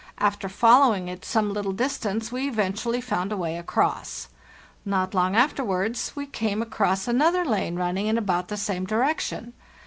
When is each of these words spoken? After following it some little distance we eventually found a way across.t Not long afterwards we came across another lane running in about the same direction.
After 0.17 0.49
following 0.49 1.07
it 1.09 1.23
some 1.23 1.53
little 1.53 1.73
distance 1.73 2.31
we 2.31 2.47
eventually 2.47 3.01
found 3.01 3.31
a 3.31 3.37
way 3.37 3.59
across.t 3.59 4.33
Not 4.83 5.13
long 5.13 5.35
afterwards 5.35 6.13
we 6.15 6.25
came 6.25 6.63
across 6.63 7.07
another 7.07 7.45
lane 7.45 7.75
running 7.75 8.07
in 8.07 8.17
about 8.17 8.47
the 8.47 8.57
same 8.57 8.85
direction. 8.85 9.53